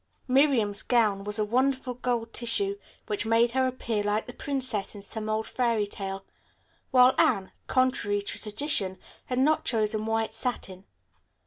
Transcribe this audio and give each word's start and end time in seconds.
Miriam's 0.27 0.81
gown 0.81 1.23
was 1.23 1.37
a 1.37 1.45
wonderful 1.45 1.93
gold 1.93 2.33
tissue, 2.33 2.75
which 3.05 3.23
made 3.23 3.51
her 3.51 3.67
appear 3.67 4.01
like 4.01 4.25
the 4.25 4.33
princess 4.33 4.95
in 4.95 5.03
some 5.03 5.29
old 5.29 5.45
fairy 5.45 5.85
tale, 5.85 6.25
while 6.89 7.13
Anne, 7.19 7.51
contrary 7.67 8.23
to 8.23 8.39
tradition, 8.41 8.97
had 9.25 9.37
not 9.37 9.63
chosen 9.63 10.07
white 10.07 10.33
satin. 10.33 10.85